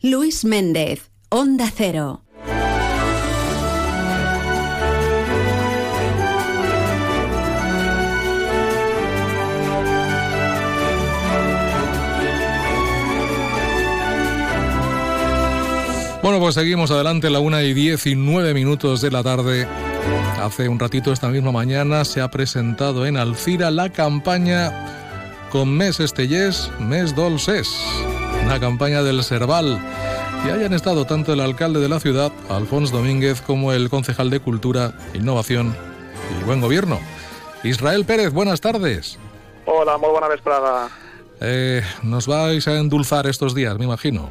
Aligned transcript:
Luis 0.00 0.44
Méndez, 0.44 1.10
Onda 1.28 1.72
Cero. 1.74 2.22
Bueno, 16.22 16.38
pues 16.38 16.54
seguimos 16.54 16.92
adelante, 16.92 17.28
la 17.28 17.40
una 17.40 17.64
y 17.64 17.74
19 17.74 18.54
minutos 18.54 19.00
de 19.00 19.10
la 19.10 19.24
tarde. 19.24 19.66
Hace 20.40 20.68
un 20.68 20.78
ratito, 20.78 21.12
esta 21.12 21.28
misma 21.28 21.50
mañana, 21.50 22.04
se 22.04 22.20
ha 22.20 22.30
presentado 22.30 23.04
en 23.04 23.16
Alcira 23.16 23.72
la 23.72 23.88
campaña 23.90 24.70
con 25.50 25.76
Mes 25.76 25.98
Estellés, 25.98 26.70
Mes 26.78 27.16
Dolces, 27.16 27.68
una 28.44 28.60
campaña 28.60 29.02
del 29.02 29.22
Cerval. 29.22 29.78
Y 30.46 30.50
hayan 30.50 30.72
estado 30.72 31.04
tanto 31.04 31.32
el 31.32 31.40
alcalde 31.40 31.80
de 31.80 31.88
la 31.88 32.00
ciudad, 32.00 32.32
Alfonso 32.48 32.96
Domínguez, 32.96 33.42
como 33.42 33.72
el 33.72 33.90
concejal 33.90 34.30
de 34.30 34.40
Cultura, 34.40 34.92
Innovación 35.12 35.76
y 36.40 36.44
Buen 36.44 36.60
Gobierno. 36.60 36.98
Israel 37.62 38.04
Pérez, 38.06 38.32
buenas 38.32 38.60
tardes. 38.60 39.18
Hola, 39.66 39.98
muy 39.98 40.10
buena 40.10 40.28
vesprada. 40.28 40.88
Eh, 41.40 41.82
nos 42.02 42.26
vais 42.26 42.66
a 42.68 42.78
endulzar 42.78 43.26
estos 43.26 43.54
días, 43.54 43.78
me 43.78 43.84
imagino. 43.84 44.30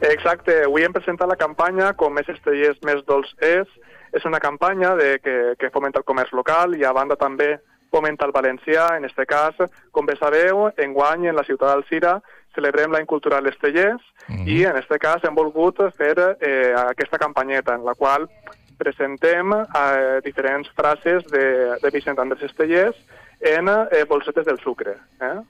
Exacte, 0.00 0.64
avui 0.66 0.84
hem 0.84 0.92
presentat 0.92 1.30
la 1.30 1.38
campanya 1.38 1.94
Com 1.96 2.12
més 2.12 2.28
estrellers, 2.28 2.80
més 2.84 3.02
dolç 3.08 3.30
és. 3.40 3.68
És 4.14 4.24
una 4.28 4.38
campanya 4.38 4.94
de, 4.94 5.18
que, 5.18 5.54
que 5.58 5.70
fomenta 5.74 5.98
el 5.98 6.06
comerç 6.06 6.34
local 6.36 6.76
i 6.78 6.84
a 6.84 6.92
banda 6.94 7.16
també 7.18 7.56
fomenta 7.90 8.26
el 8.26 8.34
valencià. 8.34 8.92
En 8.98 9.06
este 9.08 9.26
cas, 9.26 9.58
com 9.90 10.06
bé 10.06 10.14
sabeu, 10.20 10.68
enguany 10.78 11.28
en 11.30 11.38
la 11.38 11.46
ciutat 11.46 11.72
d'Alcira 11.72 12.18
celebrem 12.54 12.92
l'any 12.92 13.06
cultural 13.06 13.46
Estellers 13.50 14.02
mm 14.28 14.48
i 14.48 14.62
en 14.68 14.76
este 14.76 14.98
cas 15.00 15.24
hem 15.24 15.34
volgut 15.34 15.80
fer 15.96 16.14
eh, 16.20 16.72
aquesta 16.76 17.18
campanyeta 17.18 17.74
en 17.74 17.84
la 17.84 17.94
qual 17.94 18.28
presentem 18.78 19.52
eh, 19.52 20.20
diferents 20.24 20.68
frases 20.76 21.24
de, 21.32 21.76
de 21.82 21.90
Vicent 21.90 22.18
Andrés 22.18 22.42
Estellers 22.42 22.96
en 23.40 23.68
eh, 23.68 24.04
bolsetes 24.08 24.46
del 24.46 24.58
sucre. 24.60 24.96
Eh? 25.20 25.40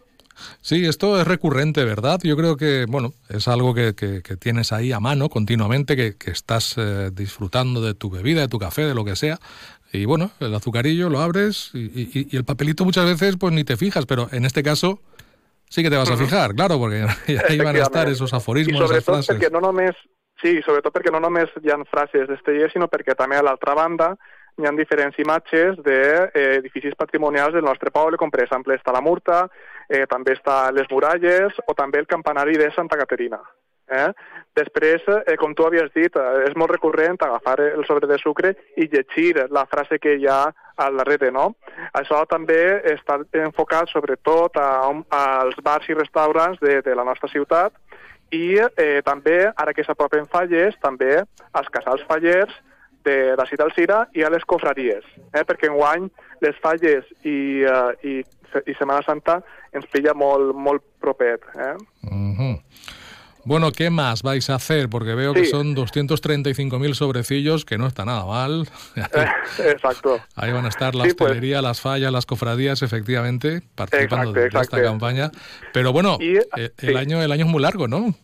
Sí, 0.60 0.84
esto 0.84 1.20
es 1.20 1.26
recurrente, 1.26 1.84
¿verdad? 1.84 2.20
Yo 2.22 2.36
creo 2.36 2.56
que, 2.56 2.86
bueno, 2.88 3.12
es 3.28 3.46
algo 3.48 3.74
que, 3.74 3.94
que, 3.94 4.22
que 4.22 4.36
tienes 4.36 4.72
ahí 4.72 4.92
a 4.92 5.00
mano 5.00 5.28
continuamente, 5.28 5.96
que, 5.96 6.16
que 6.16 6.30
estás 6.30 6.74
eh, 6.76 7.10
disfrutando 7.12 7.80
de 7.80 7.94
tu 7.94 8.10
bebida, 8.10 8.40
de 8.40 8.48
tu 8.48 8.58
café, 8.58 8.82
de 8.82 8.94
lo 8.94 9.04
que 9.04 9.16
sea. 9.16 9.38
Y 9.92 10.06
bueno, 10.06 10.32
el 10.40 10.52
azucarillo 10.54 11.08
lo 11.08 11.20
abres 11.20 11.70
y, 11.72 11.78
y, 11.78 12.28
y, 12.32 12.36
el 12.36 12.44
papelito 12.44 12.84
muchas 12.84 13.04
veces 13.04 13.36
pues 13.38 13.52
ni 13.54 13.62
te 13.62 13.76
fijas, 13.76 14.06
pero 14.06 14.28
en 14.32 14.44
este 14.44 14.64
caso 14.64 15.00
sí 15.74 15.82
que 15.82 15.90
te 15.90 15.96
vas 15.96 16.10
a 16.10 16.16
fijar, 16.16 16.54
claro, 16.54 16.78
porque 16.78 17.04
ahí 17.48 17.58
van 17.58 17.74
a 17.74 17.80
estar 17.80 18.08
esos 18.08 18.32
aforismos, 18.32 18.80
I 18.80 18.84
esas 18.84 19.04
frases. 19.04 19.34
perquè 19.34 19.50
no 19.50 19.58
només, 19.58 19.98
sí, 20.38 20.60
sobretot 20.62 20.94
perquè 20.94 21.10
no 21.10 21.18
només 21.18 21.50
hi 21.64 21.72
ha 21.74 21.80
frases 21.90 22.28
d'Esteller, 22.30 22.70
sinó 22.70 22.86
perquè 22.86 23.16
també 23.18 23.40
a 23.40 23.42
l'altra 23.42 23.74
banda 23.74 24.12
hi 24.54 24.68
ha 24.68 24.72
diferents 24.78 25.18
imatges 25.18 25.80
d'edificis 25.82 26.92
de, 26.92 26.94
eh, 26.94 27.00
patrimonials 27.02 27.56
del 27.58 27.66
nostre 27.66 27.90
poble, 27.90 28.20
com 28.22 28.30
per 28.30 28.44
exemple 28.44 28.76
està 28.78 28.94
la 28.94 29.02
Murta, 29.02 29.48
eh, 29.88 30.06
també 30.06 30.36
està 30.38 30.70
les 30.70 30.86
muralles 30.90 31.58
o 31.66 31.74
també 31.74 31.98
el 31.98 32.06
campanari 32.06 32.54
de 32.54 32.70
Santa 32.70 32.96
Caterina. 32.96 33.42
Eh? 33.90 34.12
Després, 34.54 35.02
eh, 35.26 35.34
com 35.36 35.58
tu 35.58 35.66
havies 35.66 35.90
dit, 35.92 36.14
eh, 36.14 36.44
és 36.46 36.54
molt 36.54 36.70
recurrent 36.70 37.18
agafar 37.18 37.58
el 37.60 37.84
sobre 37.84 38.06
de 38.06 38.16
sucre 38.22 38.54
i 38.76 38.86
llegir 38.86 39.48
la 39.50 39.66
frase 39.66 39.98
que 39.98 40.14
hi 40.14 40.28
ha 40.30 40.54
al 40.76 40.96
darrere, 40.98 41.30
no? 41.30 41.54
Això 41.94 42.24
també 42.30 42.80
està 42.92 43.18
enfocat 43.44 43.90
sobretot 43.92 44.56
a, 44.58 44.68
a, 45.08 45.22
als 45.44 45.58
bars 45.62 45.88
i 45.88 45.96
restaurants 45.98 46.60
de, 46.60 46.80
de 46.82 46.94
la 46.94 47.06
nostra 47.06 47.30
ciutat 47.30 47.74
i 48.34 48.56
eh, 48.58 49.00
també, 49.06 49.44
ara 49.54 49.74
que 49.74 49.84
s'apropen 49.86 50.26
falles, 50.32 50.74
també 50.82 51.20
als 51.52 51.70
casals 51.70 52.02
fallers 52.08 52.54
de 53.04 53.34
la 53.36 53.46
ciutat 53.46 53.66
d'Alcira 53.68 53.98
i 54.16 54.24
a 54.24 54.30
les 54.32 54.44
cofraries, 54.48 55.04
eh? 55.32 55.44
perquè 55.44 55.68
enguany 55.68 56.08
les 56.42 56.56
falles 56.64 57.04
i, 57.22 57.62
uh, 57.68 57.92
i, 58.02 58.22
i 58.64 58.76
Setmana 58.78 59.04
Santa 59.04 59.38
ens 59.76 59.86
pilla 59.92 60.14
molt, 60.16 60.54
molt 60.56 60.82
propet. 61.04 61.44
Eh? 61.54 61.74
Uh 62.08 62.32
-huh. 62.38 62.54
Bueno, 63.44 63.72
¿qué 63.72 63.90
más 63.90 64.22
vais 64.22 64.48
a 64.48 64.54
hacer? 64.54 64.88
Porque 64.88 65.14
veo 65.14 65.34
sí. 65.34 65.40
que 65.40 65.46
son 65.46 65.76
235.000 65.76 66.94
sobrecillos, 66.94 67.64
que 67.64 67.76
no 67.76 67.86
está 67.86 68.04
nada 68.04 68.24
mal. 68.24 68.68
exacto. 69.58 70.20
Ahí 70.34 70.52
van 70.52 70.64
a 70.64 70.68
estar 70.68 70.94
la 70.94 71.04
sí, 71.04 71.10
hostelería, 71.10 71.56
pues... 71.56 71.64
las 71.64 71.80
fallas, 71.80 72.12
las 72.12 72.26
cofradías, 72.26 72.82
efectivamente, 72.82 73.62
participando 73.74 74.30
exacte, 74.30 74.56
de, 74.56 74.62
esta 74.62 74.82
campaña. 74.82 75.30
Pero 75.72 75.92
bueno, 75.92 76.16
y, 76.20 76.36
el, 76.36 76.72
sí. 76.78 76.94
año, 76.94 77.22
el 77.22 77.32
año 77.32 77.44
es 77.44 77.50
muy 77.50 77.62
largo, 77.62 77.86
¿no? 77.88 78.14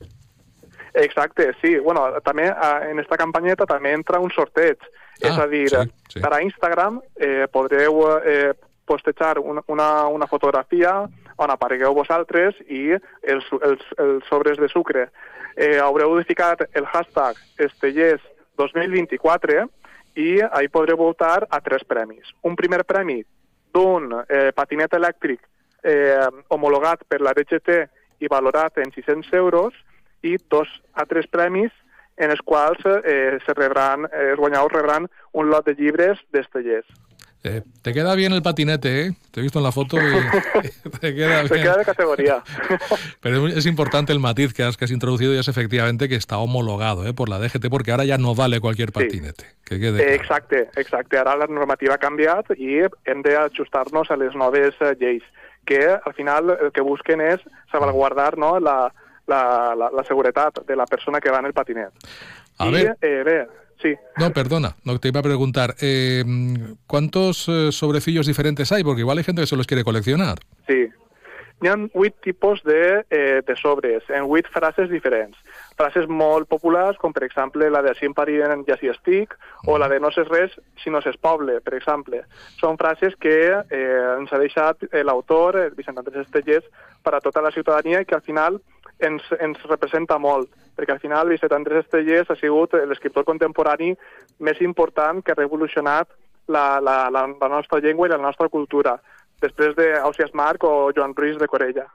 Exacte, 0.95 1.53
sí. 1.63 1.79
Bueno, 1.79 2.03
també 2.25 2.49
en 2.91 2.99
esta 2.99 3.17
campanyeta 3.17 3.67
també 3.69 3.93
entra 3.95 4.19
un 4.19 4.33
sorteig. 4.35 4.81
Ah, 5.21 5.29
és 5.29 5.39
a 5.39 5.47
dir, 5.47 5.69
sí, 5.69 5.85
sí. 6.15 6.21
per 6.25 6.33
a 6.33 6.41
Instagram 6.43 6.99
eh, 7.21 7.47
podreu 7.53 8.01
eh, 8.25 8.55
postejar 8.89 9.39
una, 9.39 9.63
una, 9.69 10.07
una 10.09 10.27
fotografia 10.27 11.05
on 11.41 11.53
aparegueu 11.53 11.95
vosaltres 11.97 12.59
i 12.69 12.91
els, 12.93 13.47
els, 13.65 13.85
els 13.99 14.27
sobres 14.29 14.61
de 14.61 14.69
sucre. 14.69 15.09
Eh, 15.57 15.79
haureu 15.81 16.15
de 16.19 16.25
ficar 16.29 16.55
el 16.75 16.87
hashtag 16.87 17.39
Estellers 17.59 18.23
2024 18.61 19.67
i 20.21 20.41
ahí 20.51 20.69
podreu 20.69 20.99
votar 21.01 21.47
a 21.49 21.61
tres 21.65 21.85
premis. 21.89 22.29
Un 22.43 22.57
primer 22.57 22.85
premi 22.85 23.23
d'un 23.73 24.11
eh, 24.27 24.51
patinet 24.55 24.95
elèctric 24.99 25.41
eh, 25.83 26.29
homologat 26.51 27.07
per 27.09 27.21
la 27.25 27.35
DGT 27.37 27.79
i 28.21 28.29
valorat 28.29 28.79
en 28.83 28.93
600 28.93 29.33
euros 29.39 29.77
i 30.23 30.37
dos 30.53 30.69
a 30.93 31.07
tres 31.09 31.29
premis 31.31 31.73
en 32.21 32.35
els 32.35 32.43
quals 32.45 32.83
eh, 32.85 33.39
se 33.47 33.55
rebran, 33.57 34.05
eh, 34.11 34.33
els 34.35 34.41
guanyadors 34.41 34.77
rebran 34.77 35.09
un 35.33 35.49
lot 35.49 35.65
de 35.65 35.75
llibres 35.79 36.21
d'estellers. 36.35 36.87
Eh, 37.43 37.63
te 37.81 37.95
queda 37.95 38.15
bien 38.15 38.33
el 38.35 38.43
patinete, 38.43 39.07
¿eh? 39.07 39.13
Te 39.31 39.41
he 39.41 39.43
visto 39.43 39.61
en 39.61 39.65
la 39.65 39.73
foto 39.73 39.97
y 39.97 40.91
te 41.01 41.15
queda 41.15 41.43
bien. 41.43 41.49
Te 41.49 41.63
queda 41.63 41.79
de 41.79 41.85
categoría. 41.87 42.43
Pero 43.21 43.49
es, 43.49 43.57
es, 43.57 43.67
importante 43.67 44.13
el 44.13 44.21
matiz 44.21 44.53
que 44.53 44.63
has, 44.63 44.77
que 44.77 44.85
has 44.85 44.91
introducido 44.91 45.33
y 45.33 45.39
es 45.39 45.49
efectivamente 45.49 46.07
que 46.09 46.17
está 46.17 46.37
homologado 46.37 47.07
¿eh? 47.07 47.15
por 47.15 47.31
la 47.31 47.39
DGT, 47.39 47.71
porque 47.71 47.93
ahora 47.93 48.05
ya 48.05 48.19
no 48.19 48.35
vale 48.35 48.61
cualquier 48.61 48.93
patinete. 48.93 49.45
Sí. 49.45 49.57
Que 49.65 49.81
quede 49.81 50.03
claro. 50.03 50.13
Exacte, 50.13 50.71
exacte. 50.77 51.17
Ara 51.17 51.37
la 51.37 51.47
normativa 51.47 51.95
ha 51.95 52.03
canviat 52.03 52.53
i 52.59 52.83
hem 53.09 53.23
d'ajustar-nos 53.25 54.11
a 54.11 54.19
les 54.21 54.37
noves 54.37 54.77
eh, 54.83 54.93
lleis, 55.01 55.25
que 55.65 55.81
al 55.89 56.15
final 56.15 56.59
el 56.61 56.73
que 56.77 56.85
busquen 56.85 57.23
és 57.25 57.41
salvaguardar 57.73 58.37
no, 58.37 58.59
la, 58.61 58.93
la, 59.31 59.41
la, 59.79 59.89
la 59.95 60.05
seguretat 60.05 60.61
de 60.67 60.77
la 60.77 60.85
persona 60.91 61.21
que 61.21 61.31
va 61.31 61.39
en 61.39 61.47
el 61.47 61.57
patinet. 61.57 61.95
A 62.59 62.69
I, 62.69 62.73
ver. 62.73 62.97
Eh, 63.01 63.23
bé, 63.25 63.39
sí. 63.83 63.95
No, 64.19 64.31
perdona, 64.33 64.77
no 64.85 64.99
te 64.99 65.09
iba 65.09 65.21
a 65.21 65.23
preguntar, 65.23 65.75
eh, 65.81 66.25
¿cuántos 66.87 67.49
eh, 67.49 67.73
sobrecillos 67.73 68.27
diferentes 68.27 68.73
hay? 68.73 68.85
Porque 68.85 69.01
igual 69.01 69.19
hay 69.19 69.25
gente 69.25 69.43
que 69.43 69.47
se 69.47 69.57
los 69.57 69.67
quiere 69.67 69.85
coleccionar. 69.85 70.39
Sí, 70.67 70.89
hi 71.61 71.69
ha 71.69 71.77
vuit 71.93 72.15
tipus 72.25 72.63
de, 72.65 73.05
eh, 73.11 73.43
de 73.47 73.57
sobres, 73.57 74.05
en 74.09 74.25
vuit 74.25 74.47
frases 74.49 74.89
diferents. 74.89 75.37
Frases 75.77 76.07
molt 76.09 76.49
populars, 76.49 76.97
com 76.97 77.13
per 77.13 77.27
exemple 77.27 77.69
la 77.69 77.83
de 77.83 77.93
en 78.01 78.15
parien 78.15 78.65
ja 78.65 78.79
si 78.81 78.89
estic, 78.89 79.37
o 79.67 79.77
la 79.77 79.89
de 79.89 80.01
no 80.01 80.11
sé 80.11 80.25
res 80.25 80.57
si 80.83 80.89
no 80.89 81.03
s'és 81.03 81.19
poble, 81.19 81.61
per 81.61 81.75
exemple. 81.75 82.23
Són 82.61 82.79
frases 82.79 83.15
que 83.21 83.37
eh, 83.53 84.17
ens 84.17 84.33
ha 84.33 84.39
deixat 84.39 84.89
l'autor, 85.05 85.57
el 85.57 85.77
Vicent 85.77 85.99
Andrés 85.99 86.25
Estellers, 86.27 86.65
per 87.03 87.15
a 87.15 87.21
tota 87.21 87.43
la 87.43 87.53
ciutadania 87.53 88.01
i 88.01 88.07
que 88.07 88.15
al 88.15 88.25
final 88.25 88.61
ens, 89.01 89.23
ens 89.41 89.63
representa 89.69 90.19
molt, 90.19 90.51
perquè 90.77 90.95
al 90.95 91.03
final 91.03 91.29
Vicent 91.29 91.53
Andrés 91.53 91.85
Estellers 91.85 92.31
ha 92.31 92.37
sigut 92.41 92.75
l'escriptor 92.75 93.25
contemporani 93.25 93.95
més 94.39 94.61
important 94.61 95.23
que 95.23 95.33
ha 95.33 95.41
revolucionat 95.41 96.09
la, 96.49 96.81
la, 96.81 97.09
la, 97.11 97.27
la 97.29 97.49
nostra 97.49 97.81
llengua 97.81 98.09
i 98.09 98.13
la 98.13 98.21
nostra 98.21 98.49
cultura 98.49 98.99
després 99.41 99.75
de 99.77 99.95
Ausias 100.01 100.35
Marc 100.35 100.65
o 100.65 100.91
Joan 100.95 101.15
Ruiz 101.17 101.39
de 101.39 101.49
Corella. 101.49 101.87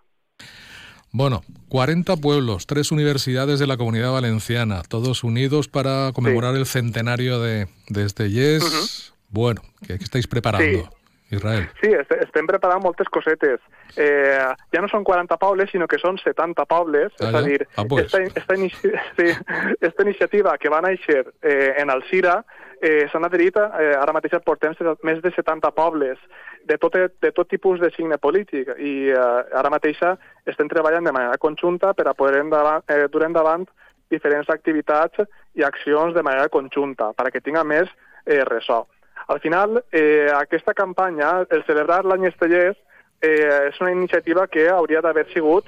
Bueno, 1.11 1.43
40 1.69 2.17
pueblos, 2.17 2.67
tres 2.67 2.91
universidades 2.91 3.59
de 3.59 3.67
la 3.67 3.77
comunidad 3.77 4.11
valenciana, 4.11 4.81
todos 4.83 5.23
unidos 5.23 5.69
para 5.69 6.11
conmemorar 6.13 6.53
sí. 6.53 6.59
el 6.59 6.65
centenario 6.65 7.39
de, 7.39 7.67
de 7.87 8.03
Estellés. 8.03 8.63
Uh 8.63 8.67
-huh. 8.67 9.13
Bueno, 9.29 9.61
¿qué, 9.87 9.97
¿qué, 9.97 10.03
estáis 10.03 10.27
preparando, 10.27 10.79
sí. 10.79 10.89
Israel? 11.31 11.65
Sí, 11.81 11.89
est 11.93 12.11
estem 12.19 12.45
preparant 12.45 12.83
moltes 12.83 13.09
cosetes. 13.09 13.61
Eh, 13.97 14.45
ja 14.73 14.81
no 14.83 14.89
són 14.91 15.03
40 15.07 15.37
pobles, 15.41 15.71
sinó 15.71 15.87
que 15.87 15.99
són 16.01 16.19
70 16.21 16.67
pobles. 16.69 17.13
Ah, 17.19 17.29
és 17.29 17.39
a 17.39 17.41
dir, 17.45 17.61
ah, 17.75 17.85
pues. 17.89 18.05
esta, 18.05 18.21
esta, 18.41 18.55
inici 18.55 18.91
sí, 19.17 19.31
esta 19.79 20.03
iniciativa 20.03 20.57
que 20.57 20.69
va 20.69 20.83
néixer 20.85 21.23
eh, 21.41 21.73
en 21.81 21.89
Alcira 21.89 22.43
eh, 22.81 23.07
s'han 23.11 23.25
adherit, 23.25 23.57
eh, 23.57 23.93
ara 23.97 24.13
mateix 24.13 24.37
portem 24.45 24.75
més 25.03 25.21
de 25.23 25.31
70 25.33 25.71
pobles 25.73 26.19
de 26.65 26.77
tot, 26.77 26.95
de 26.95 27.31
tot 27.31 27.49
tipus 27.49 27.79
de 27.79 27.91
signe 27.95 28.17
polític 28.21 28.69
i 28.77 29.09
eh, 29.13 29.57
ara 29.57 29.71
mateixa 29.73 30.15
estem 30.45 30.69
treballant 30.69 31.05
de 31.05 31.13
manera 31.15 31.37
conjunta 31.41 31.93
per 31.93 32.07
a 32.09 32.13
poder 32.13 32.41
endavant, 32.43 32.83
eh, 32.89 33.07
dur 33.11 33.25
endavant 33.25 33.65
diferents 34.11 34.49
activitats 34.49 35.25
i 35.55 35.63
accions 35.65 36.13
de 36.13 36.23
manera 36.25 36.49
conjunta 36.49 37.11
perquè 37.17 37.41
tinga 37.41 37.63
més 37.63 37.89
eh, 38.25 38.43
ressò. 38.45 38.83
Al 39.27 39.39
final, 39.39 39.83
eh, 39.91 40.29
aquesta 40.33 40.73
campanya, 40.73 41.45
el 41.49 41.63
celebrar 41.65 42.05
l'any 42.05 42.25
Estellers, 42.29 42.77
eh, 43.21 43.69
és 43.69 43.81
una 43.81 43.91
iniciativa 43.91 44.47
que 44.47 44.69
hauria 44.69 45.01
d'haver 45.01 45.27
sigut 45.33 45.65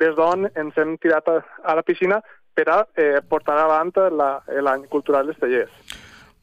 des 0.00 0.14
d'on 0.16 0.48
ens 0.54 0.78
hem 0.78 0.96
tirat 0.96 1.28
a, 1.28 1.44
a 1.64 1.74
la 1.76 1.82
piscina 1.82 2.22
per 2.54 2.68
a 2.72 2.86
eh, 2.96 3.20
portar 3.28 3.58
avant 3.60 3.92
l'any 4.08 4.88
cultural 4.88 5.26
dels 5.26 5.38
tallers. 5.38 5.70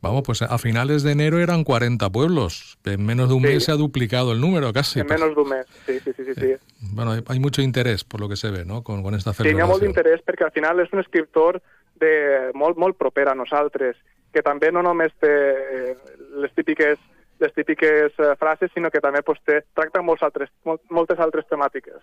Vamos, 0.06 0.22
pues 0.24 0.44
a 0.44 0.58
finales 0.60 1.02
de 1.02 1.14
enero 1.14 1.40
eran 1.40 1.64
40 1.64 2.12
pueblos. 2.12 2.78
En 2.86 3.04
menos 3.04 3.28
de 3.28 3.34
un 3.34 3.42
sí. 3.42 3.48
mes 3.48 3.64
se 3.64 3.72
ha 3.72 3.76
duplicado 3.76 4.34
el 4.34 4.40
número 4.40 4.72
casi. 4.72 5.00
En 5.00 5.08
menos 5.08 5.34
d'un 5.34 5.50
mes, 5.50 5.66
sí, 5.88 6.00
sí, 6.00 6.12
sí. 6.16 6.26
sí, 6.26 6.34
sí. 6.36 6.56
Bueno, 6.94 7.14
hay, 7.14 7.24
hay 7.28 7.40
mucho 7.40 7.64
interés 7.64 8.04
por 8.04 8.20
lo 8.20 8.30
que 8.30 8.36
se 8.36 8.52
ve, 8.52 8.66
¿no? 8.66 8.84
Con, 8.84 9.02
con 9.02 9.16
esta 9.16 9.34
celebració. 9.34 9.66
Ha 9.66 9.68
molt 9.68 9.82
d'interès 9.82 10.22
perquè 10.22 10.46
al 10.46 10.54
final 10.54 10.84
és 10.84 10.94
un 10.94 11.02
escriptor 11.02 11.58
de, 11.98 12.14
molt, 12.54 12.78
molt 12.78 13.00
proper 13.02 13.32
a 13.32 13.34
nosaltres, 13.34 13.98
que 14.30 14.46
també 14.46 14.70
no 14.70 14.86
només 14.86 15.10
té 15.18 15.34
eh, 15.34 15.98
les 16.38 16.54
típiques 16.54 17.02
les 17.40 17.52
típiques 17.54 18.14
eh, 18.20 18.36
frases, 18.40 18.70
sinó 18.74 18.92
que 18.94 19.02
també 19.02 19.24
pues, 19.26 19.42
té, 19.44 19.64
tracta 19.76 20.06
molts 20.06 20.22
altres, 20.24 20.54
molt, 20.70 20.86
moltes 20.94 21.20
altres 21.20 21.50
temàtiques. 21.50 21.98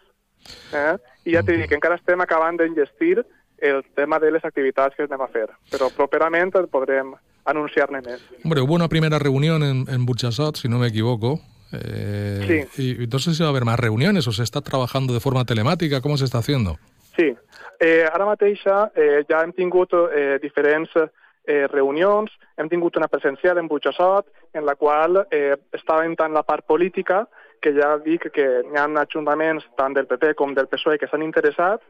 Eh? 0.74 0.96
I 1.30 1.36
ja 1.38 1.46
t'he 1.46 1.56
dit 1.56 1.70
que 1.70 1.78
encara 1.78 1.96
estem 2.00 2.20
acabant 2.20 2.58
d'engestir 2.58 3.22
el 3.62 3.84
tema 3.94 4.18
de 4.18 4.32
les 4.34 4.44
activitats 4.44 4.96
que 4.96 5.06
anem 5.06 5.22
a 5.22 5.30
fer, 5.30 5.46
però 5.70 5.88
properament 5.94 6.50
podrem 6.70 7.14
anunciar-ne 7.46 8.02
més. 8.02 8.20
Hombre, 8.44 8.60
hubo 8.60 8.74
una 8.74 8.88
primera 8.88 9.18
reunión 9.18 9.62
en, 9.62 9.86
en 9.88 10.06
Burchasot, 10.06 10.56
si 10.56 10.68
no 10.68 10.78
me 10.78 10.88
equivoco. 10.88 11.38
Eh, 11.72 12.66
sí. 12.72 12.96
Y 12.98 13.04
entonces 13.04 13.40
va 13.40 13.46
a 13.46 13.48
haber 13.48 13.64
más 13.64 13.80
reuniones 13.80 14.26
o 14.28 14.32
se 14.32 14.42
está 14.42 14.60
trabajando 14.60 15.14
de 15.14 15.20
forma 15.20 15.44
telemática. 15.44 16.00
¿Cómo 16.00 16.16
se 16.16 16.26
está 16.26 16.38
haciendo? 16.38 16.78
Sí. 17.16 17.34
Eh, 17.80 18.06
ara 18.06 18.26
mateix 18.28 18.60
eh, 18.94 19.24
ja 19.26 19.40
hem 19.42 19.52
tingut 19.56 19.90
eh, 20.14 20.38
diferents 20.38 20.92
eh, 20.94 21.66
reunions, 21.66 22.30
hem 22.56 22.68
tingut 22.70 22.96
una 22.96 23.08
presencial 23.10 23.58
en 23.58 23.66
Burxassot, 23.66 24.28
en 24.54 24.66
la 24.66 24.76
qual 24.76 25.24
eh, 25.30 25.56
estàvem 25.74 26.14
tant 26.14 26.30
la 26.30 26.44
part 26.46 26.66
política, 26.66 27.24
que 27.62 27.72
ja 27.74 27.96
dic 28.04 28.28
que 28.34 28.46
hi 28.62 28.78
ha 28.78 28.86
ajuntaments 29.02 29.66
tant 29.78 29.94
del 29.98 30.06
PP 30.06 30.36
com 30.38 30.54
del 30.54 30.70
PSOE 30.70 30.98
que 30.98 31.08
s'han 31.10 31.26
interessat, 31.26 31.82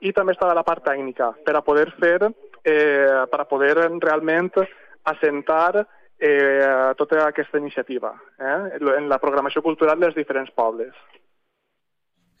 i 0.00 0.12
també 0.12 0.34
estava 0.34 0.56
la 0.56 0.64
part 0.66 0.84
tècnica, 0.84 1.32
per 1.44 1.54
a 1.56 1.62
poder 1.62 1.88
fer, 1.98 2.30
eh, 2.64 3.24
per 3.30 3.40
a 3.40 3.48
poder 3.48 3.74
realment 3.76 4.50
assentar 5.04 5.84
eh, 6.18 6.92
tota 6.96 7.26
aquesta 7.26 7.58
iniciativa 7.58 8.14
eh, 8.38 8.78
en 8.78 9.08
la 9.08 9.20
programació 9.20 9.62
cultural 9.62 10.00
dels 10.00 10.16
diferents 10.16 10.50
pobles. 10.50 10.94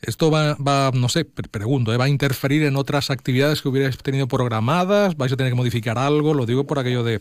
Esto 0.02 0.30
va, 0.30 0.54
va 0.56 0.90
no 0.92 1.08
sé, 1.08 1.24
pregunto, 1.24 1.92
¿eh? 1.92 1.96
¿va 1.96 2.04
a 2.04 2.08
interferir 2.08 2.64
en 2.64 2.76
otras 2.76 3.10
actividades 3.10 3.62
que 3.62 3.68
hubierais 3.68 3.96
tenido 3.98 4.28
programadas? 4.28 5.16
¿Vais 5.16 5.32
a 5.32 5.36
tener 5.36 5.52
que 5.52 5.56
modificar 5.56 5.98
algo? 5.98 6.34
Lo 6.34 6.44
digo 6.44 6.64
por 6.64 6.78
aquello 6.78 7.02
de 7.02 7.20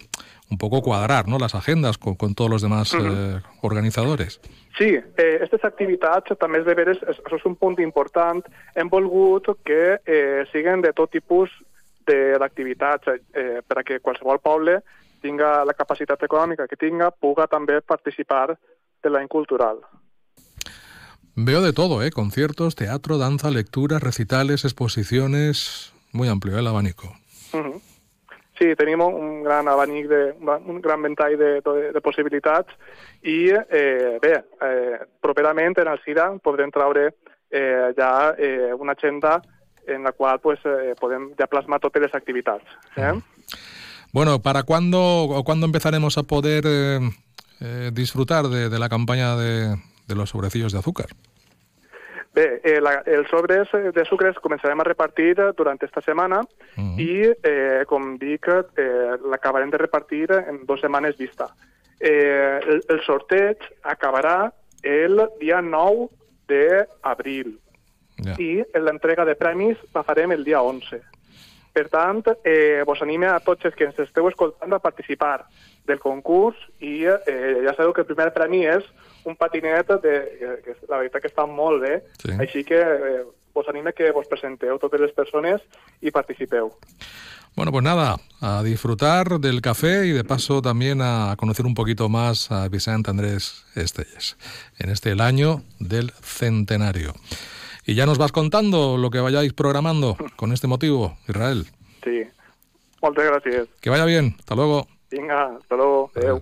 un 0.52 0.58
poco 0.58 0.81
cuadrar 0.81 1.28
¿no? 1.28 1.40
las 1.40 1.56
agendas 1.56 1.98
con, 1.98 2.16
con 2.16 2.36
todos 2.36 2.50
los 2.50 2.62
demás 2.62 2.94
uh 2.94 2.98
-huh. 2.98 3.38
eh, 3.38 3.42
organitzadors. 3.62 4.42
Sí, 4.78 4.90
eh, 5.18 5.36
aquestes 5.36 5.64
activitats 5.64 6.34
també 6.40 6.60
és 6.60 6.66
de 6.66 6.74
veres, 6.74 6.98
això 7.02 7.38
és 7.38 7.46
un 7.46 7.56
punt 7.56 7.80
important. 7.80 8.44
Hem 8.75 8.90
volgut 8.90 9.46
que 9.64 10.00
eh, 10.06 10.46
siguen 10.52 10.81
de 10.81 10.94
tot 10.94 11.12
tipus 11.12 11.50
d'activitats 12.06 13.08
eh, 13.08 13.62
per 13.68 13.78
a 13.80 13.84
que 13.84 14.00
qualsevol 14.00 14.40
poble 14.40 14.81
tinga 15.22 15.64
la 15.64 15.74
capacitat 15.74 16.24
econòmica 16.24 16.68
que 16.68 16.75
tinga, 16.75 17.12
puga 17.12 17.48
també 17.48 17.80
participar 17.81 18.58
de 19.04 19.10
l'any 19.10 19.28
cultural. 19.28 19.80
Veo 21.35 21.62
de 21.62 21.74
todo, 21.74 22.03
¿eh? 22.03 22.12
Conciertos, 22.12 22.75
teatro, 22.75 23.18
danza, 23.18 23.50
lecturas, 23.50 24.01
recitales, 24.01 24.65
exposiciones... 24.65 25.91
Muy 26.12 26.27
amplio, 26.27 26.56
¿eh? 26.56 26.59
el 26.59 26.68
abanico. 26.68 27.07
Uh 27.53 27.57
-huh. 27.57 27.81
Sí, 28.59 28.75
tenim 28.77 29.01
un 29.01 29.44
gran 29.44 29.68
abanic, 29.68 30.07
de, 30.07 30.35
un 30.65 30.80
gran 30.80 31.01
ventall 31.01 31.38
de, 31.38 31.59
de, 31.62 31.91
de 31.91 32.01
possibilitats 32.01 32.69
i, 33.24 33.50
eh, 33.50 34.19
bé, 34.21 34.45
eh, 34.62 35.00
properament 35.19 35.77
en 35.80 35.88
el 35.88 36.00
CIRA 36.06 36.38
podrem 36.38 36.69
traure 36.69 37.15
eh, 37.50 37.94
ja 37.97 38.36
eh, 38.38 38.74
una 38.77 38.91
agenda 38.91 39.41
en 39.88 40.03
la 40.03 40.12
qual 40.12 40.39
pues, 40.39 40.59
eh, 40.65 40.94
podem 41.00 41.33
ja 41.36 41.47
plasmar 41.47 41.79
totes 41.79 42.01
les 42.01 42.13
activitats. 42.13 42.65
Eh? 42.95 43.01
Uh 43.01 43.18
-huh. 43.18 43.24
Bueno, 44.13 44.39
¿para 44.39 44.62
cuándo 44.63 45.00
o 45.24 45.44
cuándo 45.44 45.65
empezaremos 45.65 46.18
a 46.19 46.24
poder 46.24 46.63
eh, 46.68 47.00
eh, 47.59 47.89
disfrutar 47.91 48.45
de, 48.45 48.69
de, 48.69 48.79
la 48.79 48.88
campaña 48.88 49.36
de, 49.36 49.75
de, 50.07 50.15
los 50.15 50.29
sobrecillos 50.29 50.71
de 50.73 50.79
azúcar? 50.79 51.07
Bé, 52.33 52.61
eh, 52.63 52.79
la, 52.81 53.03
els 53.05 53.29
sobres 53.29 53.69
de 53.71 54.05
sucres 54.09 54.39
començarem 54.41 54.79
a 54.81 54.88
repartir 54.88 55.35
durant 55.57 55.77
esta 55.85 56.01
setmana 56.01 56.39
uh 56.41 56.81
-huh. 56.81 57.00
i, 57.00 57.29
eh, 57.44 57.85
com 57.85 58.17
dic, 58.17 58.47
eh, 58.47 59.17
l'acabarem 59.29 59.69
de 59.69 59.77
repartir 59.77 60.31
en 60.31 60.65
dues 60.65 60.81
setmanes 60.81 61.15
vista. 61.17 61.53
Eh, 62.00 62.59
el, 62.67 62.81
el 62.89 63.01
sorteig 63.05 63.57
acabarà 63.83 64.51
el 64.81 65.29
dia 65.39 65.61
9 65.61 66.09
d'abril 66.47 67.59
ja. 68.23 68.35
i 68.38 68.63
l'entrega 68.75 69.25
de 69.25 69.35
premis 69.35 69.77
la 69.94 70.03
farem 70.03 70.31
el 70.31 70.44
dia 70.44 70.61
11. 70.61 71.00
Per 71.74 71.88
tant, 71.90 72.22
eh, 72.46 72.84
vos 72.86 73.02
anime 73.02 73.28
a 73.31 73.40
tots 73.42 73.66
els 73.66 73.75
que 73.75 73.88
ens 73.90 73.98
esteu 74.00 74.28
escoltant 74.30 74.75
a 74.75 74.81
participar 74.81 75.48
del 75.90 76.00
concurs 76.00 76.60
i 76.80 77.02
eh, 77.10 77.64
ja 77.66 77.74
sabeu 77.74 77.94
que 77.94 78.04
el 78.06 78.10
primer 78.10 78.30
premi 78.36 78.62
és 78.70 78.86
un 79.25 79.36
patinet 79.40 79.90
de, 80.04 80.14
que 80.64 80.75
la 80.90 81.00
veritat 81.00 81.24
que 81.24 81.31
està 81.31 81.48
molt 81.50 81.81
bé, 81.81 81.96
sí. 82.22 82.36
així 82.38 82.64
que 82.68 82.78
eh, 82.78 83.24
vos 83.54 83.68
anime 83.70 83.94
que 83.98 84.12
vos 84.14 84.30
presenteu 84.30 84.78
totes 84.81 85.02
les 85.02 85.14
persones 85.18 85.62
i 86.02 86.12
participeu. 86.12 86.72
Bueno, 87.56 87.72
pues 87.72 87.84
nada, 87.84 88.18
a 88.42 88.64
disfrutar 88.64 89.40
del 89.40 89.62
café 89.62 90.08
y 90.08 90.12
de 90.12 90.24
paso 90.24 90.62
también 90.62 91.02
a 91.02 91.36
conocer 91.38 91.68
un 91.68 91.75
poquito 91.75 92.10
más 92.10 92.52
a 92.52 92.68
Vicente 92.68 93.12
Andrés 93.12 93.66
Estelles 93.75 94.38
en 94.80 94.90
este 94.90 95.12
el 95.12 95.22
año 95.22 95.62
del 95.80 96.12
centenario. 96.22 97.14
Y 97.85 97.95
ya 97.95 98.06
nos 98.06 98.18
vas 98.18 98.31
contando 98.31 98.97
lo 98.97 99.09
que 99.09 99.19
vayáis 99.19 99.53
programando 99.53 100.18
con 100.35 100.51
este 100.51 100.68
motivo, 100.68 101.18
Israel. 101.27 101.65
Sí. 102.03 102.24
Moltes 103.01 103.25
gràcies. 103.27 103.68
Que 103.81 103.89
vaya 103.89 104.06
bien. 104.06 104.35
Hasta 104.39 104.56
luego. 104.56 104.88
Vinga, 105.12 105.57
hasta 105.57 105.75
luego. 105.75 106.09
Adéu. 106.15 106.41